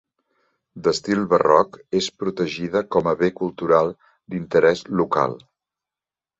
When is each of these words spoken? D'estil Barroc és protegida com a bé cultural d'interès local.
D'estil 0.87 1.21
Barroc 1.33 1.77
és 1.99 2.07
protegida 2.23 2.83
com 2.97 3.11
a 3.13 3.15
bé 3.21 3.31
cultural 3.43 3.95
d'interès 4.09 4.85
local. 5.05 5.41